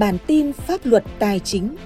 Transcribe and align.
bản 0.00 0.18
tin 0.26 0.52
pháp 0.52 0.80
luật 0.84 1.04
tài 1.18 1.40
chính. 1.40 1.76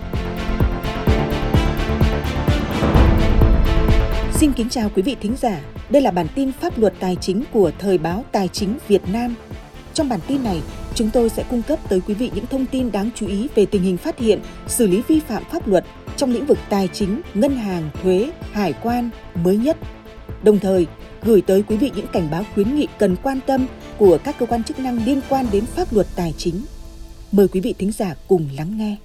Xin 4.35 4.53
kính 4.53 4.69
chào 4.69 4.91
quý 4.95 5.03
vị 5.03 5.17
thính 5.21 5.37
giả. 5.41 5.61
Đây 5.91 6.03
là 6.03 6.11
bản 6.11 6.27
tin 6.35 6.53
pháp 6.53 6.79
luật 6.79 6.95
tài 7.01 7.17
chính 7.17 7.45
của 7.53 7.71
Thời 7.79 7.99
báo 7.99 8.25
Tài 8.33 8.49
chính 8.49 8.79
Việt 8.89 9.03
Nam. 9.13 9.35
Trong 9.95 10.09
bản 10.09 10.21
tin 10.27 10.45
này, 10.45 10.61
chúng 10.95 11.11
tôi 11.11 11.29
sẽ 11.29 11.45
cung 11.51 11.63
cấp 11.63 11.79
tới 11.89 12.01
quý 12.07 12.15
vị 12.15 12.31
những 12.35 12.47
thông 12.47 12.67
tin 12.67 12.93
đáng 12.93 13.11
chú 13.15 13.27
ý 13.27 13.49
về 13.55 13.67
tình 13.67 13.83
hình 13.83 13.97
phát 13.97 14.19
hiện, 14.19 14.41
xử 14.67 14.87
lý 14.87 15.03
vi 15.09 15.21
phạm 15.21 15.43
pháp 15.53 15.69
luật 15.69 15.85
trong 16.17 16.33
lĩnh 16.33 16.47
vực 16.47 16.59
tài 16.69 16.89
chính, 16.89 17.21
ngân 17.35 17.57
hàng, 17.57 17.91
thuế, 18.03 18.31
hải 18.53 18.73
quan 18.83 19.11
mới 19.35 19.57
nhất. 19.57 19.77
Đồng 20.43 20.59
thời, 20.59 20.87
gửi 21.23 21.41
tới 21.41 21.63
quý 21.63 21.77
vị 21.77 21.91
những 21.97 22.07
cảnh 22.13 22.29
báo 22.31 22.45
khuyến 22.55 22.77
nghị 22.77 22.87
cần 22.99 23.17
quan 23.23 23.41
tâm 23.47 23.67
của 23.99 24.19
các 24.25 24.39
cơ 24.39 24.47
quan 24.47 24.65
chức 24.65 24.79
năng 24.79 25.05
liên 25.05 25.21
quan 25.29 25.47
đến 25.53 25.67
pháp 25.67 25.93
luật 25.93 26.07
tài 26.17 26.35
chính. 26.39 26.55
Mời 27.37 27.49
quý 27.49 27.61
vị 27.61 27.75
thính 27.79 27.93
giả 27.93 28.15
cùng 28.29 28.49
lắng 28.57 28.79
nghe. 28.79 28.97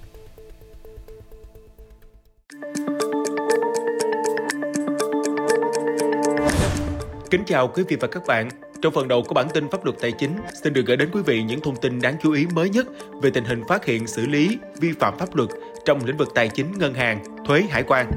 Kính 7.30 7.44
chào 7.46 7.68
quý 7.68 7.84
vị 7.88 7.98
và 8.00 8.08
các 8.08 8.24
bạn. 8.28 8.50
Trong 8.82 8.94
phần 8.94 9.08
đầu 9.08 9.24
của 9.28 9.34
bản 9.34 9.48
tin 9.54 9.70
pháp 9.70 9.86
luật 9.86 9.98
tài 10.02 10.12
chính, 10.12 10.32
xin 10.64 10.74
được 10.74 10.86
gửi 10.86 10.98
đến 10.98 11.10
quý 11.12 11.22
vị 11.26 11.44
những 11.44 11.60
thông 11.60 11.76
tin 11.76 12.02
đáng 12.02 12.16
chú 12.24 12.32
ý 12.32 12.46
mới 12.54 12.70
nhất 12.70 12.88
về 13.22 13.30
tình 13.30 13.46
hình 13.46 13.62
phát 13.68 13.86
hiện 13.86 14.08
xử 14.08 14.26
lý 14.26 14.58
vi 14.80 14.92
phạm 15.00 15.18
pháp 15.18 15.36
luật 15.36 15.50
trong 15.86 16.06
lĩnh 16.06 16.18
vực 16.18 16.30
tài 16.36 16.50
chính, 16.50 16.72
ngân 16.78 16.94
hàng, 16.94 17.24
thuế, 17.46 17.62
hải 17.62 17.84
quan. 17.84 18.12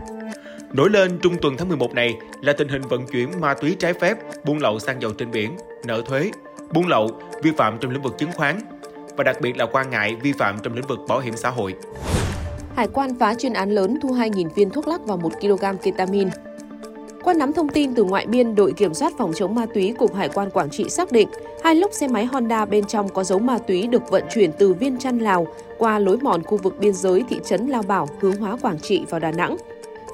Nổi 0.73 0.91
lên 0.91 1.19
trung 1.23 1.37
tuần 1.43 1.57
tháng 1.57 1.69
11 1.69 1.95
này 1.95 2.15
là 2.43 2.53
tình 2.53 2.69
hình 2.69 2.83
vận 2.83 3.07
chuyển 3.07 3.41
ma 3.41 3.55
túy 3.55 3.77
trái 3.79 3.93
phép, 3.93 4.17
buôn 4.45 4.59
lậu 4.59 4.79
xăng 4.79 5.03
dầu 5.03 5.13
trên 5.13 5.31
biển, 5.31 5.57
nợ 5.87 6.03
thuế, 6.07 6.31
buôn 6.75 6.87
lậu, 6.87 7.21
vi 7.43 7.51
phạm 7.57 7.79
trong 7.81 7.91
lĩnh 7.91 8.03
vực 8.03 8.15
chứng 8.19 8.33
khoán 8.33 8.61
và 9.17 9.25
đặc 9.25 9.41
biệt 9.41 9.57
là 9.57 9.67
quan 9.73 9.91
ngại 9.91 10.17
vi 10.23 10.33
phạm 10.33 10.59
trong 10.63 10.75
lĩnh 10.75 10.87
vực 10.87 10.99
bảo 11.09 11.21
hiểm 11.21 11.37
xã 11.37 11.51
hội. 11.51 11.75
Hải 12.77 12.89
quan 12.89 13.15
phá 13.19 13.35
chuyên 13.35 13.53
án 13.53 13.71
lớn 13.71 13.99
thu 14.03 14.09
2.000 14.09 14.49
viên 14.49 14.71
thuốc 14.71 14.89
lắc 14.89 15.01
và 15.07 15.17
1 15.17 15.33
kg 15.41 15.65
ketamin. 15.83 16.29
Qua 17.25 17.35
nắm 17.35 17.53
thông 17.53 17.69
tin 17.69 17.95
từ 17.95 18.05
ngoại 18.05 18.27
biên, 18.27 18.55
đội 18.55 18.73
kiểm 18.73 18.95
soát 18.95 19.13
phòng 19.19 19.33
chống 19.35 19.55
ma 19.55 19.67
túy 19.75 19.95
Cục 19.99 20.15
Hải 20.15 20.29
quan 20.29 20.51
Quảng 20.51 20.71
Trị 20.71 20.89
xác 20.89 21.13
định 21.13 21.29
hai 21.65 21.75
lốc 21.75 21.93
xe 21.93 22.09
máy 22.09 22.25
Honda 22.25 22.65
bên 22.65 22.85
trong 22.85 23.09
có 23.09 23.25
dấu 23.25 23.39
ma 23.39 23.59
túy 23.59 23.87
được 23.87 24.11
vận 24.11 24.25
chuyển 24.35 24.53
từ 24.59 24.75
Viên 24.75 24.99
Chăn 24.99 25.19
Lào 25.19 25.47
qua 25.79 25.99
lối 25.99 26.17
mòn 26.17 26.43
khu 26.43 26.57
vực 26.57 26.79
biên 26.79 26.93
giới 26.95 27.25
thị 27.29 27.41
trấn 27.45 27.67
Lao 27.67 27.83
Bảo 27.83 28.09
hướng 28.21 28.37
hóa 28.37 28.57
Quảng 28.63 28.79
Trị 28.79 29.05
vào 29.11 29.21
Đà 29.21 29.33
Nẵng. 29.33 29.57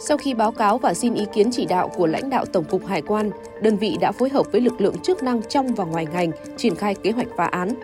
Sau 0.01 0.17
khi 0.17 0.35
báo 0.35 0.53
cáo 0.53 0.79
và 0.79 0.95
xin 0.95 1.15
ý 1.15 1.27
kiến 1.33 1.51
chỉ 1.53 1.67
đạo 1.67 1.89
của 1.89 2.07
lãnh 2.07 2.31
đạo 2.31 2.45
Tổng 2.45 2.65
cục 2.65 2.87
Hải 2.87 3.03
quan, 3.03 3.31
đơn 3.63 3.77
vị 3.77 3.97
đã 4.01 4.13
phối 4.13 4.29
hợp 4.29 4.53
với 4.53 4.61
lực 4.61 4.81
lượng 4.81 4.99
chức 4.99 5.23
năng 5.23 5.43
trong 5.43 5.75
và 5.75 5.85
ngoài 5.85 6.07
ngành 6.13 6.31
triển 6.57 6.75
khai 6.75 6.95
kế 6.95 7.11
hoạch 7.11 7.29
phá 7.37 7.45
án. 7.45 7.75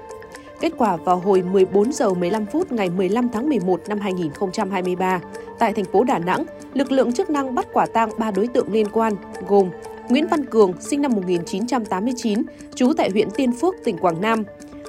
Kết 0.61 0.73
quả 0.79 0.97
vào 0.97 1.17
hồi 1.17 1.43
14 1.43 1.93
giờ 1.93 2.15
15 2.15 2.47
phút 2.47 2.73
ngày 2.73 2.91
15 2.91 3.29
tháng 3.33 3.49
11 3.49 3.81
năm 3.89 4.01
2023, 4.01 5.21
tại 5.59 5.73
thành 5.73 5.85
phố 5.85 6.05
Đà 6.05 6.19
Nẵng, 6.19 6.45
lực 6.75 6.93
lượng 6.93 7.13
chức 7.13 7.31
năng 7.31 7.55
bắt 7.55 7.67
quả 7.73 7.87
tang 7.87 8.11
3 8.19 8.31
đối 8.31 8.47
tượng 8.47 8.73
liên 8.73 8.87
quan 8.93 9.15
gồm 9.49 9.71
Nguyễn 10.09 10.27
Văn 10.31 10.45
Cường, 10.45 10.73
sinh 10.81 11.03
năm 11.03 11.13
1989, 11.13 12.43
trú 12.75 12.93
tại 12.97 13.11
huyện 13.11 13.31
Tiên 13.31 13.53
Phước, 13.53 13.75
tỉnh 13.85 13.99
Quảng 13.99 14.21
Nam, 14.21 14.45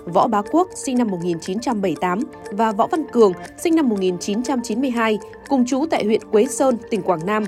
Võ 0.05 0.27
Bá 0.27 0.41
Quốc, 0.52 0.69
sinh 0.75 0.97
năm 0.97 1.07
1978 1.07 2.19
và 2.52 2.72
Võ 2.72 2.88
Văn 2.88 3.03
Cường, 3.11 3.33
sinh 3.57 3.75
năm 3.75 3.89
1992, 3.89 5.19
cùng 5.47 5.66
trú 5.66 5.85
tại 5.89 6.05
huyện 6.05 6.22
Quế 6.31 6.45
Sơn, 6.45 6.77
tỉnh 6.89 7.02
Quảng 7.02 7.25
Nam, 7.25 7.44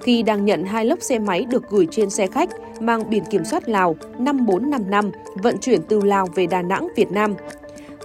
khi 0.00 0.22
đang 0.22 0.44
nhận 0.44 0.64
hai 0.64 0.84
lốc 0.84 1.02
xe 1.02 1.18
máy 1.18 1.44
được 1.50 1.70
gửi 1.70 1.88
trên 1.90 2.10
xe 2.10 2.26
khách 2.26 2.48
mang 2.80 3.10
biển 3.10 3.24
kiểm 3.24 3.44
soát 3.44 3.68
Lào 3.68 3.96
5455 4.18 5.10
vận 5.34 5.58
chuyển 5.58 5.82
từ 5.88 6.00
Lào 6.00 6.26
về 6.34 6.46
Đà 6.46 6.62
Nẵng, 6.62 6.88
Việt 6.96 7.10
Nam. 7.10 7.34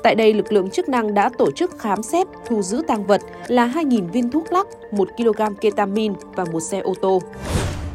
Tại 0.06 0.16
đây, 0.16 0.34
lực 0.34 0.52
lượng 0.52 0.70
chức 0.70 0.90
năng 0.90 1.14
đã 1.14 1.30
tổ 1.38 1.52
chức 1.52 1.80
khám 1.80 2.04
xét, 2.04 2.28
thu 2.46 2.62
giữ 2.62 2.82
tăng 2.88 3.08
vật 3.08 3.22
là 3.48 3.68
2.000 3.68 4.12
viên 4.12 4.32
thuốc 4.32 4.52
lắc, 4.52 4.68
1 4.92 5.08
kg 5.18 5.56
ketamin 5.62 6.14
và 6.36 6.46
một 6.52 6.60
xe 6.60 6.80
ô 6.80 6.94
tô. 7.02 7.22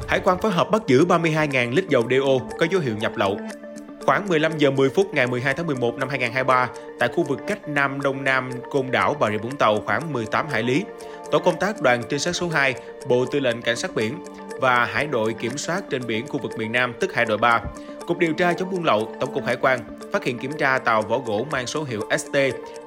Hải 0.09 0.21
quan 0.21 0.39
phối 0.39 0.53
hợp 0.53 0.71
bắt 0.71 0.83
giữ 0.87 1.05
32.000 1.05 1.75
lít 1.75 1.89
dầu 1.89 2.03
DO 2.11 2.57
có 2.59 2.67
dấu 2.71 2.81
hiệu 2.81 2.95
nhập 3.01 3.13
lậu. 3.17 3.37
Khoảng 4.07 4.29
15 4.29 4.59
giờ 4.59 4.71
10 4.71 4.89
phút 4.89 5.15
ngày 5.15 5.27
12 5.27 5.55
tháng 5.55 5.67
11 5.67 5.95
năm 5.97 6.09
2023, 6.09 6.69
tại 6.99 7.09
khu 7.15 7.23
vực 7.23 7.41
cách 7.47 7.69
Nam 7.69 8.01
Đông 8.01 8.25
Nam 8.25 8.51
Côn 8.71 8.91
Đảo 8.91 9.17
Bà 9.21 9.31
Rịa 9.31 9.39
Vũng 9.39 9.57
Tàu 9.57 9.81
khoảng 9.87 10.13
18 10.13 10.47
hải 10.51 10.63
lý, 10.63 10.85
tổ 11.31 11.39
công 11.39 11.59
tác 11.61 11.83
đoàn 11.83 12.03
trinh 12.09 12.19
sát 12.19 12.33
số 12.33 12.49
2, 12.49 12.75
Bộ 13.09 13.25
Tư 13.25 13.41
lệnh 13.41 13.63
Cảnh 13.63 13.77
sát 13.77 13.95
biển 13.95 14.15
và 14.61 14.85
Hải 14.85 15.07
đội 15.07 15.33
kiểm 15.33 15.59
soát 15.59 15.83
trên 15.91 16.07
biển 16.07 16.27
khu 16.27 16.39
vực 16.39 16.59
miền 16.59 16.73
Nam 16.73 16.95
tức 17.01 17.15
Hải 17.15 17.25
đội 17.25 17.39
3, 17.39 17.63
Cục 18.11 18.19
điều 18.19 18.33
tra 18.33 18.53
chống 18.53 18.71
buôn 18.71 18.85
lậu, 18.85 19.13
Tổng 19.21 19.35
cục 19.35 19.45
Hải 19.47 19.57
quan 19.57 19.81
phát 20.13 20.25
hiện 20.25 20.39
kiểm 20.39 20.53
tra 20.59 20.79
tàu 20.79 21.03
vỏ 21.03 21.19
gỗ 21.19 21.47
mang 21.51 21.67
số 21.67 21.85
hiệu 21.85 22.01
ST 22.19 22.37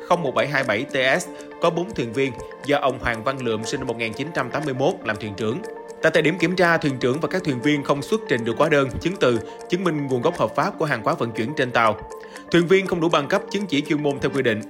01727TS 0.09 1.19
có 1.61 1.69
4 1.69 1.93
thuyền 1.93 2.13
viên 2.13 2.33
do 2.65 2.77
ông 2.77 2.99
Hoàng 2.99 3.23
Văn 3.23 3.37
Lượm 3.41 3.63
sinh 3.63 3.79
năm 3.79 3.87
1981 3.87 4.93
làm 5.03 5.15
thuyền 5.15 5.33
trưởng. 5.37 5.57
Tại 6.01 6.11
thời 6.11 6.21
điểm 6.21 6.37
kiểm 6.39 6.55
tra, 6.55 6.77
thuyền 6.77 6.97
trưởng 6.99 7.19
và 7.19 7.27
các 7.27 7.43
thuyền 7.43 7.61
viên 7.61 7.83
không 7.83 8.01
xuất 8.01 8.21
trình 8.29 8.43
được 8.43 8.57
hóa 8.57 8.69
đơn, 8.69 8.89
chứng 9.01 9.15
từ, 9.19 9.39
chứng 9.69 9.83
minh 9.83 10.07
nguồn 10.07 10.21
gốc 10.21 10.37
hợp 10.37 10.55
pháp 10.55 10.79
của 10.79 10.85
hàng 10.85 11.03
hóa 11.03 11.13
vận 11.13 11.31
chuyển 11.31 11.53
trên 11.57 11.71
tàu. 11.71 11.97
Thuyền 12.51 12.67
viên 12.67 12.87
không 12.87 13.01
đủ 13.01 13.09
bằng 13.09 13.27
cấp 13.27 13.41
chứng 13.51 13.65
chỉ 13.65 13.81
chuyên 13.81 14.03
môn 14.03 14.19
theo 14.19 14.31
quy 14.35 14.41
định. 14.41 14.61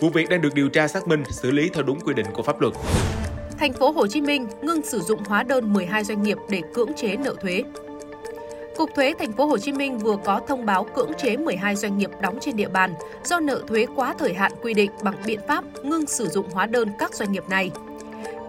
Vụ 0.00 0.08
việc 0.08 0.28
đang 0.28 0.40
được 0.40 0.54
điều 0.54 0.68
tra 0.68 0.88
xác 0.88 1.08
minh, 1.08 1.22
xử 1.30 1.50
lý 1.50 1.68
theo 1.68 1.82
đúng 1.82 2.00
quy 2.00 2.14
định 2.14 2.26
của 2.32 2.42
pháp 2.42 2.60
luật. 2.60 2.74
Thành 3.58 3.72
phố 3.72 3.90
Hồ 3.90 4.06
Chí 4.06 4.20
Minh 4.20 4.46
ngưng 4.62 4.82
sử 4.82 5.00
dụng 5.00 5.20
hóa 5.26 5.42
đơn 5.42 5.72
12 5.72 6.04
doanh 6.04 6.22
nghiệp 6.22 6.38
để 6.48 6.60
cưỡng 6.74 6.92
chế 6.96 7.16
nợ 7.16 7.34
thuế. 7.40 7.62
Cục 8.76 8.94
Thuế 8.94 9.14
Thành 9.18 9.32
phố 9.32 9.46
Hồ 9.46 9.58
Chí 9.58 9.72
Minh 9.72 9.98
vừa 9.98 10.16
có 10.24 10.40
thông 10.46 10.66
báo 10.66 10.84
cưỡng 10.84 11.12
chế 11.18 11.36
12 11.36 11.76
doanh 11.76 11.98
nghiệp 11.98 12.10
đóng 12.20 12.38
trên 12.40 12.56
địa 12.56 12.68
bàn 12.68 12.94
do 13.24 13.40
nợ 13.40 13.62
thuế 13.68 13.86
quá 13.96 14.14
thời 14.18 14.34
hạn 14.34 14.52
quy 14.62 14.74
định 14.74 14.90
bằng 15.02 15.14
biện 15.26 15.40
pháp 15.48 15.64
ngưng 15.82 16.06
sử 16.06 16.28
dụng 16.28 16.46
hóa 16.52 16.66
đơn 16.66 16.88
các 16.98 17.14
doanh 17.14 17.32
nghiệp 17.32 17.44
này. 17.48 17.70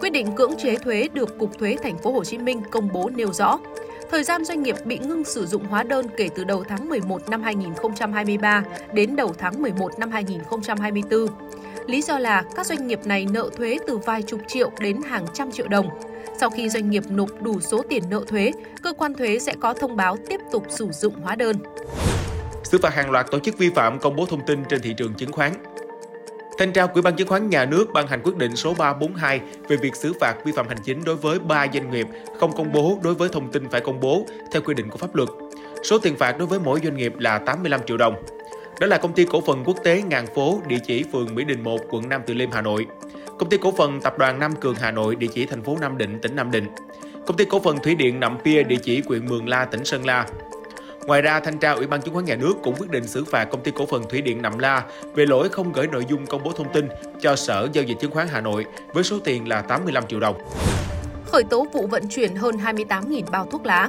Quyết 0.00 0.10
định 0.10 0.34
cưỡng 0.36 0.56
chế 0.56 0.76
thuế 0.76 1.08
được 1.12 1.38
Cục 1.38 1.58
Thuế 1.58 1.76
Thành 1.82 1.98
phố 1.98 2.12
Hồ 2.12 2.24
Chí 2.24 2.38
Minh 2.38 2.62
công 2.70 2.88
bố 2.92 3.10
nêu 3.14 3.32
rõ, 3.32 3.58
thời 4.14 4.24
gian 4.24 4.44
doanh 4.44 4.62
nghiệp 4.62 4.76
bị 4.84 4.98
ngưng 4.98 5.24
sử 5.24 5.46
dụng 5.46 5.64
hóa 5.64 5.82
đơn 5.82 6.06
kể 6.16 6.28
từ 6.34 6.44
đầu 6.44 6.64
tháng 6.64 6.88
11 6.88 7.28
năm 7.28 7.42
2023 7.42 8.64
đến 8.92 9.16
đầu 9.16 9.34
tháng 9.38 9.62
11 9.62 9.98
năm 9.98 10.10
2024. 10.10 11.26
Lý 11.86 12.02
do 12.02 12.18
là 12.18 12.42
các 12.54 12.66
doanh 12.66 12.86
nghiệp 12.86 13.00
này 13.04 13.26
nợ 13.32 13.50
thuế 13.56 13.78
từ 13.86 13.98
vài 13.98 14.22
chục 14.22 14.40
triệu 14.48 14.70
đến 14.80 15.02
hàng 15.02 15.26
trăm 15.34 15.52
triệu 15.52 15.68
đồng. 15.68 15.88
Sau 16.40 16.50
khi 16.50 16.68
doanh 16.68 16.90
nghiệp 16.90 17.02
nộp 17.10 17.42
đủ 17.42 17.60
số 17.60 17.82
tiền 17.88 18.02
nợ 18.10 18.24
thuế, 18.28 18.52
cơ 18.82 18.92
quan 18.92 19.14
thuế 19.14 19.38
sẽ 19.38 19.54
có 19.60 19.74
thông 19.74 19.96
báo 19.96 20.16
tiếp 20.28 20.40
tục 20.52 20.66
sử 20.68 20.88
dụng 20.90 21.14
hóa 21.14 21.36
đơn. 21.36 21.56
Xử 22.64 22.78
phạt 22.82 22.94
hàng 22.94 23.10
loạt 23.10 23.26
tổ 23.30 23.38
chức 23.38 23.58
vi 23.58 23.70
phạm 23.70 23.98
công 23.98 24.16
bố 24.16 24.26
thông 24.26 24.46
tin 24.46 24.64
trên 24.68 24.82
thị 24.82 24.94
trường 24.96 25.14
chứng 25.14 25.32
khoán. 25.32 25.52
Thanh 26.58 26.72
tra 26.72 26.86
Ủy 26.86 27.02
ban 27.02 27.16
Chứng 27.16 27.28
khoán 27.28 27.50
Nhà 27.50 27.64
nước 27.64 27.86
ban 27.92 28.06
hành 28.06 28.20
quyết 28.22 28.36
định 28.36 28.56
số 28.56 28.74
342 28.78 29.40
về 29.68 29.76
việc 29.76 29.96
xử 29.96 30.12
phạt 30.20 30.34
vi 30.44 30.52
phạm 30.52 30.68
hành 30.68 30.78
chính 30.84 31.04
đối 31.04 31.16
với 31.16 31.38
3 31.38 31.66
doanh 31.74 31.90
nghiệp 31.90 32.06
không 32.38 32.52
công 32.56 32.72
bố 32.72 32.98
đối 33.02 33.14
với 33.14 33.28
thông 33.28 33.52
tin 33.52 33.68
phải 33.70 33.80
công 33.80 34.00
bố 34.00 34.26
theo 34.52 34.62
quy 34.62 34.74
định 34.74 34.90
của 34.90 34.98
pháp 34.98 35.14
luật. 35.14 35.28
Số 35.84 35.98
tiền 35.98 36.16
phạt 36.16 36.38
đối 36.38 36.48
với 36.48 36.58
mỗi 36.60 36.80
doanh 36.84 36.96
nghiệp 36.96 37.12
là 37.18 37.38
85 37.38 37.80
triệu 37.86 37.96
đồng. 37.96 38.14
Đó 38.80 38.86
là 38.86 38.98
công 38.98 39.12
ty 39.12 39.24
cổ 39.24 39.40
phần 39.40 39.62
quốc 39.64 39.76
tế 39.84 40.02
Ngàn 40.02 40.26
Phố, 40.34 40.60
địa 40.66 40.78
chỉ 40.86 41.04
phường 41.12 41.34
Mỹ 41.34 41.44
Đình 41.44 41.62
1, 41.62 41.80
quận 41.90 42.08
Nam 42.08 42.22
Từ 42.26 42.34
Liêm, 42.34 42.50
Hà 42.50 42.60
Nội. 42.60 42.86
Công 43.38 43.48
ty 43.48 43.56
cổ 43.56 43.72
phần 43.76 44.00
Tập 44.00 44.18
đoàn 44.18 44.38
Nam 44.38 44.52
Cường 44.60 44.74
Hà 44.74 44.90
Nội, 44.90 45.16
địa 45.16 45.26
chỉ 45.34 45.46
thành 45.46 45.62
phố 45.62 45.76
Nam 45.80 45.98
Định, 45.98 46.18
tỉnh 46.22 46.36
Nam 46.36 46.50
Định. 46.50 46.66
Công 47.26 47.36
ty 47.36 47.44
cổ 47.44 47.60
phần 47.60 47.78
Thủy 47.78 47.94
điện 47.94 48.20
Nậm 48.20 48.38
Pia, 48.44 48.62
địa 48.62 48.78
chỉ 48.82 49.02
huyện 49.06 49.26
Mường 49.26 49.48
La, 49.48 49.64
tỉnh 49.64 49.84
Sơn 49.84 50.06
La. 50.06 50.26
Ngoài 51.06 51.22
ra, 51.22 51.40
thanh 51.40 51.58
tra 51.58 51.70
Ủy 51.72 51.86
ban 51.86 52.02
chứng 52.02 52.14
khoán 52.14 52.24
nhà 52.24 52.36
nước 52.36 52.54
cũng 52.62 52.74
quyết 52.78 52.90
định 52.90 53.06
xử 53.06 53.24
phạt 53.24 53.44
công 53.44 53.62
ty 53.62 53.70
cổ 53.70 53.86
phần 53.86 54.02
Thủy 54.08 54.20
điện 54.20 54.42
Nậm 54.42 54.58
La 54.58 54.84
về 55.14 55.26
lỗi 55.26 55.48
không 55.48 55.72
gửi 55.72 55.86
nội 55.86 56.04
dung 56.08 56.26
công 56.26 56.42
bố 56.44 56.52
thông 56.52 56.72
tin 56.72 56.88
cho 57.20 57.36
Sở 57.36 57.68
giao 57.72 57.84
dịch 57.84 57.96
chứng 58.00 58.10
khoán 58.10 58.28
Hà 58.28 58.40
Nội 58.40 58.64
với 58.92 59.04
số 59.04 59.18
tiền 59.24 59.48
là 59.48 59.62
85 59.62 60.06
triệu 60.06 60.20
đồng. 60.20 60.36
Khởi 61.26 61.44
tố 61.44 61.66
vụ 61.72 61.86
vận 61.86 62.08
chuyển 62.08 62.36
hơn 62.36 62.56
28.000 62.56 63.22
bao 63.30 63.46
thuốc 63.50 63.66
lá. 63.66 63.88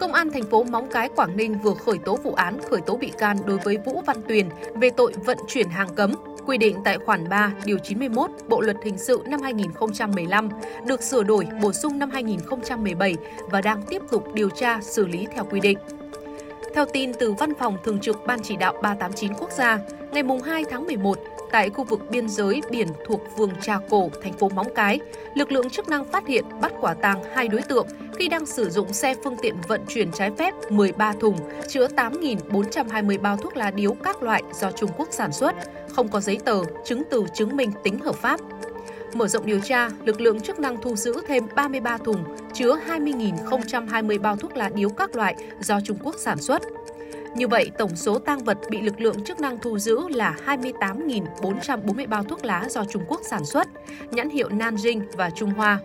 Công 0.00 0.12
an 0.12 0.30
thành 0.32 0.50
phố 0.50 0.64
Móng 0.64 0.88
Cái, 0.92 1.08
Quảng 1.16 1.36
Ninh 1.36 1.58
vừa 1.58 1.74
khởi 1.74 1.98
tố 1.98 2.16
vụ 2.16 2.34
án 2.34 2.58
khởi 2.70 2.80
tố 2.80 2.96
bị 2.96 3.12
can 3.18 3.36
đối 3.46 3.58
với 3.58 3.78
Vũ 3.84 4.02
Văn 4.06 4.16
Tuyền 4.28 4.48
về 4.74 4.90
tội 4.90 5.12
vận 5.24 5.38
chuyển 5.48 5.68
hàng 5.68 5.94
cấm, 5.94 6.14
quy 6.46 6.58
định 6.58 6.76
tại 6.84 6.98
khoản 6.98 7.28
3, 7.28 7.52
điều 7.64 7.78
91 7.78 8.30
Bộ 8.48 8.60
luật 8.60 8.76
hình 8.84 8.98
sự 8.98 9.22
năm 9.26 9.42
2015 9.42 10.48
được 10.86 11.02
sửa 11.02 11.22
đổi 11.22 11.46
bổ 11.62 11.72
sung 11.72 11.98
năm 11.98 12.10
2017 12.10 13.16
và 13.50 13.60
đang 13.60 13.82
tiếp 13.82 14.02
tục 14.10 14.34
điều 14.34 14.50
tra 14.50 14.80
xử 14.80 15.06
lý 15.06 15.26
theo 15.34 15.44
quy 15.50 15.60
định. 15.60 15.78
Theo 16.74 16.84
tin 16.92 17.12
từ 17.14 17.32
Văn 17.32 17.52
phòng 17.58 17.76
Thường 17.84 18.00
trực 18.00 18.26
Ban 18.26 18.40
Chỉ 18.42 18.56
đạo 18.56 18.74
389 18.82 19.32
Quốc 19.34 19.52
gia, 19.52 19.78
ngày 20.12 20.22
2 20.44 20.64
tháng 20.70 20.86
11, 20.86 21.18
tại 21.50 21.70
khu 21.70 21.84
vực 21.84 22.10
biên 22.10 22.28
giới 22.28 22.60
biển 22.70 22.88
thuộc 23.06 23.20
phường 23.36 23.52
Trà 23.60 23.78
Cổ, 23.90 24.10
thành 24.22 24.32
phố 24.32 24.48
Móng 24.48 24.66
Cái, 24.74 25.00
lực 25.34 25.52
lượng 25.52 25.70
chức 25.70 25.88
năng 25.88 26.04
phát 26.04 26.26
hiện 26.26 26.44
bắt 26.60 26.72
quả 26.80 26.94
tang 26.94 27.22
hai 27.34 27.48
đối 27.48 27.62
tượng 27.62 27.86
khi 28.18 28.28
đang 28.28 28.46
sử 28.46 28.70
dụng 28.70 28.92
xe 28.92 29.14
phương 29.24 29.36
tiện 29.42 29.54
vận 29.68 29.80
chuyển 29.88 30.12
trái 30.12 30.30
phép 30.38 30.54
13 30.70 31.12
thùng 31.12 31.36
chứa 31.68 31.88
8.420 31.88 33.20
bao 33.20 33.36
thuốc 33.36 33.56
lá 33.56 33.70
điếu 33.70 33.94
các 34.04 34.22
loại 34.22 34.42
do 34.54 34.70
Trung 34.70 34.90
Quốc 34.96 35.08
sản 35.10 35.32
xuất, 35.32 35.54
không 35.88 36.08
có 36.08 36.20
giấy 36.20 36.38
tờ, 36.44 36.62
chứng 36.84 37.02
từ 37.10 37.24
chứng 37.34 37.56
minh 37.56 37.72
tính 37.82 37.98
hợp 37.98 38.14
pháp. 38.14 38.40
Mở 39.14 39.28
rộng 39.28 39.46
điều 39.46 39.60
tra, 39.60 39.90
lực 40.04 40.20
lượng 40.20 40.40
chức 40.40 40.60
năng 40.60 40.82
thu 40.82 40.96
giữ 40.96 41.14
thêm 41.26 41.44
33 41.54 41.98
thùng 41.98 42.24
chứa 42.54 42.76
20.020 42.88 44.20
bao 44.20 44.36
thuốc 44.36 44.56
lá 44.56 44.70
điếu 44.74 44.88
các 44.88 45.16
loại 45.16 45.36
do 45.60 45.80
Trung 45.80 45.98
Quốc 46.02 46.14
sản 46.18 46.38
xuất. 46.38 46.62
Như 47.36 47.48
vậy, 47.48 47.70
tổng 47.78 47.96
số 47.96 48.18
tăng 48.18 48.44
vật 48.44 48.58
bị 48.70 48.80
lực 48.80 49.00
lượng 49.00 49.24
chức 49.24 49.40
năng 49.40 49.58
thu 49.58 49.78
giữ 49.78 50.08
là 50.08 50.36
28.440 50.46 52.08
bao 52.08 52.24
thuốc 52.24 52.44
lá 52.44 52.64
do 52.70 52.84
Trung 52.84 53.02
Quốc 53.08 53.20
sản 53.24 53.44
xuất, 53.44 53.68
nhãn 54.10 54.30
hiệu 54.30 54.48
Nanjing 54.48 55.02
và 55.12 55.30
Trung 55.30 55.50
Hoa. 55.50 55.78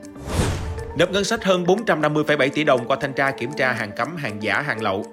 Nộp 0.97 1.11
ngân 1.11 1.23
sách 1.23 1.43
hơn 1.43 1.63
450,7 1.63 2.49
tỷ 2.49 2.63
đồng 2.63 2.87
qua 2.87 2.97
thanh 3.01 3.13
tra 3.13 3.31
kiểm 3.31 3.51
tra 3.57 3.71
hàng 3.71 3.91
cấm, 3.97 4.15
hàng 4.15 4.43
giả, 4.43 4.61
hàng 4.61 4.81
lậu. 4.81 5.05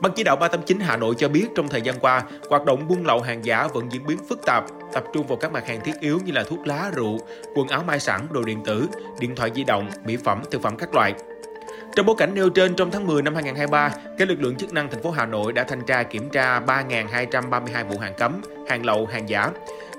Ban 0.00 0.12
chỉ 0.16 0.24
đạo 0.24 0.36
389 0.36 0.80
Hà 0.80 0.96
Nội 0.96 1.14
cho 1.18 1.28
biết 1.28 1.46
trong 1.54 1.68
thời 1.68 1.82
gian 1.82 1.94
qua, 2.00 2.22
hoạt 2.50 2.64
động 2.64 2.88
buôn 2.88 3.06
lậu 3.06 3.20
hàng 3.20 3.44
giả 3.44 3.68
vẫn 3.74 3.92
diễn 3.92 4.06
biến 4.06 4.18
phức 4.28 4.40
tạp, 4.46 4.64
tập 4.92 5.04
trung 5.12 5.26
vào 5.26 5.36
các 5.36 5.52
mặt 5.52 5.66
hàng 5.66 5.80
thiết 5.84 6.00
yếu 6.00 6.20
như 6.24 6.32
là 6.32 6.44
thuốc 6.44 6.66
lá, 6.66 6.90
rượu, 6.94 7.18
quần 7.54 7.68
áo 7.68 7.82
may 7.86 8.00
sẵn, 8.00 8.20
đồ 8.30 8.42
điện 8.42 8.62
tử, 8.64 8.88
điện 9.20 9.34
thoại 9.34 9.50
di 9.54 9.64
động, 9.64 9.90
mỹ 10.04 10.16
phẩm, 10.16 10.42
thực 10.50 10.62
phẩm 10.62 10.76
các 10.76 10.94
loại. 10.94 11.14
Trong 11.96 12.06
bối 12.06 12.16
cảnh 12.18 12.34
nêu 12.34 12.50
trên, 12.50 12.74
trong 12.74 12.90
tháng 12.90 13.06
10 13.06 13.22
năm 13.22 13.34
2023, 13.34 13.90
các 14.18 14.28
lực 14.28 14.40
lượng 14.40 14.56
chức 14.56 14.72
năng 14.72 14.90
thành 14.90 15.02
phố 15.02 15.10
Hà 15.10 15.26
Nội 15.26 15.52
đã 15.52 15.64
thanh 15.64 15.84
tra 15.86 16.02
kiểm 16.02 16.30
tra 16.30 16.60
3.232 16.60 17.84
vụ 17.84 17.98
hàng 17.98 18.14
cấm, 18.18 18.40
hàng 18.68 18.86
lậu, 18.86 19.06
hàng 19.06 19.28
giả. 19.28 19.50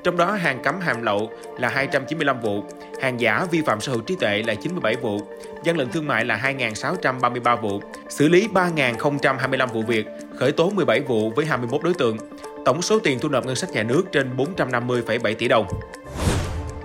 Trong 0.03 0.18
đó 0.18 0.31
hàng 0.31 0.63
cấm 0.63 0.80
hàng 0.80 1.03
lậu 1.03 1.30
là 1.57 1.69
295 1.69 2.41
vụ, 2.41 2.63
hàng 3.01 3.19
giả 3.19 3.45
vi 3.51 3.62
phạm 3.62 3.81
sở 3.81 3.91
hữu 3.91 4.01
trí 4.01 4.15
tuệ 4.15 4.44
là 4.47 4.56
97 4.56 4.95
vụ, 4.95 5.19
gian 5.63 5.77
lận 5.77 5.89
thương 5.89 6.07
mại 6.07 6.25
là 6.25 6.53
2.633 6.57 7.62
vụ, 7.62 7.81
xử 8.09 8.30
lý 8.30 8.47
3.025 8.53 9.68
vụ 9.68 9.81
việc, 9.81 10.07
khởi 10.39 10.51
tố 10.51 10.69
17 10.69 11.01
vụ 11.01 11.30
với 11.30 11.45
21 11.45 11.83
đối 11.83 11.94
tượng. 11.94 12.18
Tổng 12.65 12.81
số 12.81 13.00
tiền 13.00 13.19
thu 13.19 13.29
nộp 13.29 13.45
ngân 13.45 13.56
sách 13.56 13.71
nhà 13.71 13.83
nước 13.83 14.03
trên 14.11 14.35
450,7 14.38 15.35
tỷ 15.35 15.47
đồng. 15.47 15.67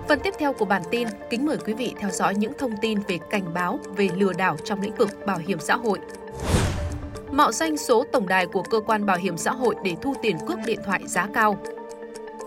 Phần 0.08 0.20
tiếp 0.20 0.34
theo 0.38 0.52
của 0.52 0.64
bản 0.64 0.82
tin, 0.90 1.08
kính 1.30 1.46
mời 1.46 1.56
quý 1.66 1.72
vị 1.74 1.94
theo 2.00 2.10
dõi 2.10 2.34
những 2.34 2.52
thông 2.58 2.76
tin 2.82 2.98
về 3.08 3.18
cảnh 3.30 3.54
báo 3.54 3.78
về 3.96 4.08
lừa 4.16 4.32
đảo 4.32 4.56
trong 4.64 4.80
lĩnh 4.80 4.94
vực 4.94 5.26
bảo 5.26 5.38
hiểm 5.38 5.58
xã 5.60 5.76
hội. 5.76 5.98
Mạo 7.30 7.52
danh 7.52 7.76
số 7.76 8.04
tổng 8.12 8.28
đài 8.28 8.46
của 8.46 8.62
cơ 8.62 8.80
quan 8.80 9.06
bảo 9.06 9.16
hiểm 9.16 9.36
xã 9.36 9.50
hội 9.50 9.74
để 9.84 9.96
thu 10.02 10.14
tiền 10.22 10.38
cước 10.46 10.58
điện 10.66 10.80
thoại 10.84 11.00
giá 11.06 11.28
cao. 11.34 11.58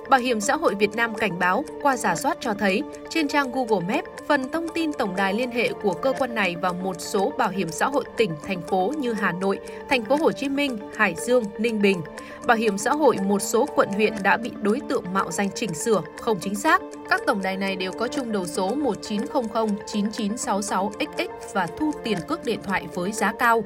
Bảo 0.10 0.20
hiểm 0.20 0.42
xã 0.42 0.56
hội 0.56 0.76
Việt 0.76 0.96
Nam 0.96 1.16
cảnh 1.16 1.40
báo 1.40 1.64
qua 1.82 1.98
giả 1.98 2.16
soát 2.16 2.38
cho 2.40 2.54
thấy 2.54 2.84
trên 3.10 3.28
trang 3.28 3.52
Google 3.52 3.96
Maps, 3.96 4.08
phần 4.28 4.52
thông 4.52 4.68
tin 4.74 4.94
tổng 4.94 5.16
đài 5.16 5.34
liên 5.34 5.52
hệ 5.52 5.74
của 5.74 5.94
cơ 5.94 6.14
quan 6.20 6.36
này 6.36 6.56
và 6.62 6.72
một 6.72 6.96
số 7.00 7.32
bảo 7.38 7.50
hiểm 7.50 7.70
xã 7.72 7.86
hội 7.88 8.04
tỉnh, 8.18 8.32
thành 8.44 8.62
phố 8.62 8.94
như 8.98 9.14
Hà 9.14 9.32
Nội, 9.32 9.60
thành 9.90 10.06
phố 10.06 10.16
Hồ 10.16 10.32
Chí 10.32 10.50
Minh, 10.50 10.78
Hải 10.96 11.16
Dương, 11.18 11.44
Ninh 11.58 11.82
Bình. 11.82 12.02
Bảo 12.46 12.58
hiểm 12.58 12.78
xã 12.78 12.92
hội 12.92 13.18
một 13.24 13.42
số 13.42 13.66
quận 13.76 13.90
huyện 13.90 14.14
đã 14.24 14.38
bị 14.38 14.52
đối 14.62 14.80
tượng 14.90 15.04
mạo 15.14 15.32
danh 15.32 15.50
chỉnh 15.56 15.74
sửa, 15.74 16.02
không 16.20 16.40
chính 16.40 16.56
xác. 16.56 16.82
Các 17.10 17.22
tổng 17.28 17.42
đài 17.42 17.58
này 17.58 17.76
đều 17.76 17.92
có 17.92 18.08
chung 18.08 18.32
đầu 18.32 18.46
số 18.46 18.76
1900 18.76 19.68
9966 19.88 20.92
XX 21.00 21.54
và 21.54 21.68
thu 21.78 21.92
tiền 22.04 22.18
cước 22.28 22.46
điện 22.46 22.60
thoại 22.64 22.88
với 22.94 23.12
giá 23.12 23.34
cao. 23.40 23.64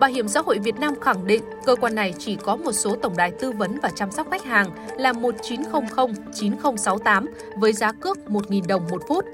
Bảo 0.00 0.10
hiểm 0.10 0.28
xã 0.28 0.40
hội 0.40 0.58
Việt 0.58 0.76
Nam 0.80 1.00
khẳng 1.00 1.26
định 1.26 1.42
cơ 1.64 1.76
quan 1.76 1.94
này 1.94 2.14
chỉ 2.18 2.36
có 2.36 2.56
một 2.56 2.72
số 2.72 2.96
tổng 2.96 3.16
đài 3.16 3.30
tư 3.30 3.52
vấn 3.52 3.78
và 3.82 3.90
chăm 3.90 4.10
sóc 4.10 4.26
khách 4.30 4.44
hàng 4.44 4.70
là 4.96 5.12
1900 5.12 6.14
9068 6.34 7.26
với 7.56 7.72
giá 7.72 7.92
cước 7.92 8.18
1.000 8.28 8.66
đồng 8.66 8.82
một 8.90 9.02
phút. 9.08 9.24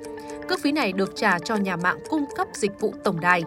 Cước 0.48 0.60
phí 0.60 0.72
này 0.72 0.92
được 0.92 1.16
trả 1.16 1.38
cho 1.38 1.56
nhà 1.56 1.76
mạng 1.76 1.98
cung 2.08 2.24
cấp 2.36 2.48
dịch 2.52 2.80
vụ 2.80 2.94
tổng 3.04 3.20
đài. 3.20 3.44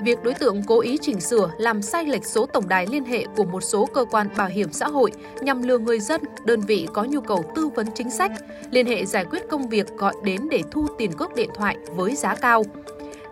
Việc 0.00 0.22
đối 0.22 0.34
tượng 0.34 0.62
cố 0.66 0.80
ý 0.80 0.98
chỉnh 1.00 1.20
sửa 1.20 1.50
làm 1.58 1.82
sai 1.82 2.04
lệch 2.04 2.26
số 2.26 2.46
tổng 2.46 2.68
đài 2.68 2.86
liên 2.86 3.04
hệ 3.04 3.24
của 3.36 3.44
một 3.44 3.60
số 3.60 3.86
cơ 3.86 4.04
quan 4.04 4.28
bảo 4.36 4.48
hiểm 4.48 4.72
xã 4.72 4.88
hội 4.88 5.12
nhằm 5.40 5.62
lừa 5.62 5.78
người 5.78 6.00
dân, 6.00 6.20
đơn 6.44 6.60
vị 6.60 6.88
có 6.92 7.04
nhu 7.04 7.20
cầu 7.20 7.44
tư 7.54 7.68
vấn 7.68 7.86
chính 7.94 8.10
sách, 8.10 8.32
liên 8.70 8.86
hệ 8.86 9.04
giải 9.04 9.24
quyết 9.24 9.48
công 9.48 9.68
việc 9.68 9.96
gọi 9.96 10.14
đến 10.24 10.48
để 10.50 10.62
thu 10.70 10.86
tiền 10.98 11.12
cước 11.12 11.34
điện 11.34 11.50
thoại 11.54 11.76
với 11.96 12.16
giá 12.16 12.34
cao. 12.34 12.64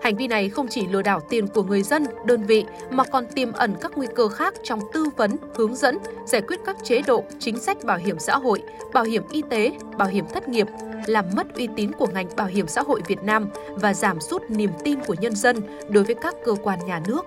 Hành 0.04 0.16
vi 0.16 0.26
này 0.26 0.48
không 0.48 0.68
chỉ 0.68 0.86
lừa 0.86 1.02
đảo 1.02 1.20
tiền 1.20 1.46
của 1.46 1.62
người 1.62 1.82
dân, 1.82 2.04
đơn 2.24 2.42
vị 2.42 2.64
mà 2.90 3.04
còn 3.04 3.26
tiềm 3.26 3.52
ẩn 3.52 3.74
các 3.80 3.92
nguy 3.96 4.06
cơ 4.14 4.28
khác 4.28 4.54
trong 4.62 4.80
tư 4.92 5.04
vấn, 5.16 5.36
hướng 5.54 5.76
dẫn, 5.76 5.98
giải 6.26 6.40
quyết 6.40 6.60
các 6.66 6.76
chế 6.82 7.02
độ, 7.06 7.24
chính 7.38 7.58
sách 7.58 7.84
bảo 7.84 7.98
hiểm 7.98 8.18
xã 8.18 8.36
hội, 8.36 8.62
bảo 8.92 9.04
hiểm 9.04 9.22
y 9.30 9.42
tế, 9.50 9.72
bảo 9.98 10.08
hiểm 10.08 10.24
thất 10.34 10.48
nghiệp, 10.48 10.66
làm 11.06 11.24
mất 11.36 11.54
uy 11.54 11.68
tín 11.76 11.92
của 11.92 12.06
ngành 12.06 12.26
bảo 12.36 12.46
hiểm 12.46 12.66
xã 12.66 12.82
hội 12.82 13.00
Việt 13.06 13.22
Nam 13.22 13.48
và 13.68 13.94
giảm 13.94 14.20
sút 14.20 14.42
niềm 14.48 14.70
tin 14.84 15.00
của 15.06 15.14
nhân 15.20 15.36
dân 15.36 15.56
đối 15.88 16.04
với 16.04 16.14
các 16.14 16.34
cơ 16.44 16.52
quan 16.62 16.78
nhà 16.86 17.00
nước. 17.06 17.26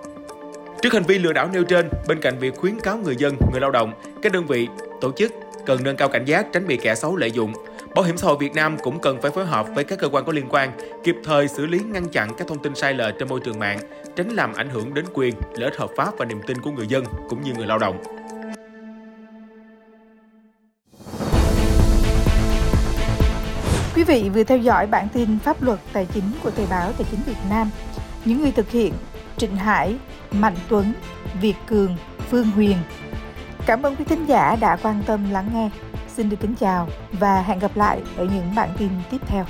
Trước 0.82 0.92
hành 0.92 1.04
vi 1.04 1.18
lừa 1.18 1.32
đảo 1.32 1.48
nêu 1.52 1.64
trên, 1.64 1.88
bên 2.08 2.20
cạnh 2.20 2.38
việc 2.38 2.56
khuyến 2.56 2.80
cáo 2.80 2.98
người 2.98 3.16
dân, 3.16 3.36
người 3.52 3.60
lao 3.60 3.70
động, 3.70 3.92
các 4.22 4.32
đơn 4.32 4.46
vị, 4.46 4.68
tổ 5.00 5.12
chức 5.12 5.32
cần 5.66 5.80
nâng 5.84 5.96
cao 5.96 6.08
cảnh 6.08 6.24
giác 6.24 6.46
tránh 6.52 6.66
bị 6.66 6.76
kẻ 6.76 6.94
xấu 6.94 7.16
lợi 7.16 7.30
dụng, 7.30 7.52
Bảo 7.94 8.04
hiểm 8.04 8.16
xã 8.16 8.26
hội 8.26 8.36
Việt 8.40 8.54
Nam 8.54 8.76
cũng 8.82 9.00
cần 9.00 9.20
phải 9.22 9.30
phối 9.30 9.46
hợp 9.46 9.66
với 9.74 9.84
các 9.84 9.98
cơ 9.98 10.08
quan 10.08 10.24
có 10.24 10.32
liên 10.32 10.46
quan, 10.50 10.72
kịp 11.04 11.16
thời 11.24 11.48
xử 11.48 11.66
lý 11.66 11.78
ngăn 11.78 12.08
chặn 12.08 12.30
các 12.38 12.48
thông 12.48 12.62
tin 12.62 12.74
sai 12.74 12.94
lệch 12.94 13.14
trên 13.18 13.28
môi 13.28 13.40
trường 13.40 13.58
mạng, 13.58 13.78
tránh 14.16 14.28
làm 14.28 14.54
ảnh 14.54 14.70
hưởng 14.70 14.94
đến 14.94 15.04
quyền, 15.14 15.34
lợi 15.54 15.70
ích 15.70 15.78
hợp 15.78 15.90
pháp 15.96 16.10
và 16.18 16.24
niềm 16.24 16.40
tin 16.46 16.60
của 16.60 16.70
người 16.70 16.86
dân 16.86 17.04
cũng 17.28 17.42
như 17.42 17.52
người 17.56 17.66
lao 17.66 17.78
động. 17.78 18.02
Quý 23.94 24.04
vị 24.04 24.30
vừa 24.34 24.44
theo 24.44 24.58
dõi 24.58 24.86
bản 24.86 25.08
tin 25.12 25.38
pháp 25.38 25.62
luật 25.62 25.78
tài 25.92 26.06
chính 26.06 26.24
của 26.42 26.50
Thời 26.50 26.66
báo 26.70 26.92
Tài 26.92 27.06
chính 27.10 27.20
Việt 27.26 27.48
Nam. 27.50 27.70
Những 28.24 28.42
người 28.42 28.52
thực 28.52 28.70
hiện 28.70 28.92
Trịnh 29.36 29.56
Hải, 29.56 29.96
Mạnh 30.32 30.56
Tuấn, 30.68 30.92
Việt 31.40 31.56
Cường, 31.66 31.96
Phương 32.30 32.50
Huyền. 32.50 32.76
Cảm 33.66 33.82
ơn 33.82 33.96
quý 33.96 34.04
thính 34.04 34.26
giả 34.26 34.56
đã 34.60 34.76
quan 34.82 35.02
tâm 35.06 35.30
lắng 35.30 35.50
nghe. 35.54 35.70
Xin 36.18 36.30
được 36.30 36.36
kính 36.40 36.54
chào 36.54 36.88
và 37.12 37.42
hẹn 37.42 37.58
gặp 37.58 37.76
lại 37.76 38.02
ở 38.16 38.24
những 38.24 38.54
bản 38.54 38.70
tin 38.78 38.90
tiếp 39.10 39.18
theo. 39.26 39.44